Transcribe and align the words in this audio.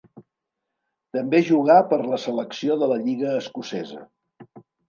També 1.17 1.41
jugà 1.51 1.77
per 1.93 2.01
la 2.13 2.21
selecció 2.25 2.81
de 2.85 2.91
la 2.93 2.99
lliga 3.05 3.37
escocesa. 3.43 4.05